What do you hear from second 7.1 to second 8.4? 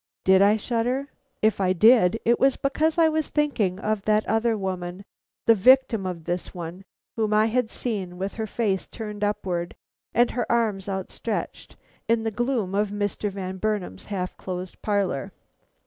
whom I had seen, with